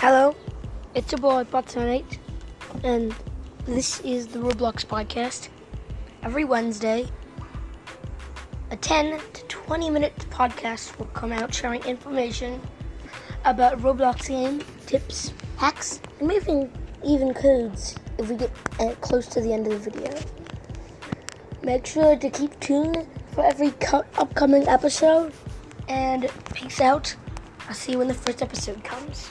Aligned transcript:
Hello, 0.00 0.34
it's 0.94 1.12
your 1.12 1.18
boy 1.18 1.44
Bot78, 1.44 2.16
and 2.84 3.14
this 3.66 4.00
is 4.00 4.28
the 4.28 4.38
Roblox 4.38 4.82
podcast. 4.86 5.50
Every 6.22 6.42
Wednesday, 6.46 7.06
a 8.70 8.76
10 8.76 9.20
to 9.34 9.42
20 9.44 9.90
minute 9.90 10.16
podcast 10.30 10.98
will 10.98 11.04
come 11.08 11.32
out 11.32 11.54
sharing 11.54 11.84
information 11.84 12.62
about 13.44 13.78
Roblox 13.80 14.28
game, 14.28 14.62
tips, 14.86 15.34
hacks, 15.58 16.00
and 16.18 16.28
maybe 16.28 16.70
even 17.04 17.34
codes 17.34 17.94
if 18.16 18.30
we 18.30 18.36
get 18.36 18.50
uh, 18.78 18.94
close 19.02 19.26
to 19.26 19.42
the 19.42 19.52
end 19.52 19.66
of 19.66 19.84
the 19.84 19.90
video. 19.90 20.18
Make 21.62 21.84
sure 21.84 22.16
to 22.16 22.30
keep 22.30 22.58
tuned 22.58 23.06
for 23.34 23.44
every 23.44 23.72
co- 23.72 24.06
upcoming 24.16 24.66
episode, 24.66 25.34
and 25.90 26.30
peace 26.54 26.80
out. 26.80 27.14
I'll 27.68 27.74
see 27.74 27.92
you 27.92 27.98
when 27.98 28.08
the 28.08 28.14
first 28.14 28.40
episode 28.40 28.82
comes. 28.82 29.30